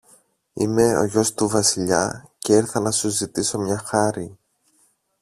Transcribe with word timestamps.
είμαι 0.53 0.97
ο 0.97 1.03
γιος 1.05 1.33
του 1.33 1.47
Βασιλιά 1.47 2.29
και 2.37 2.53
ήρθα 2.53 2.79
να 2.79 2.91
σου 2.91 3.09
ζητήσω 3.09 3.57
μια 3.57 3.77
χάρη. 3.77 4.37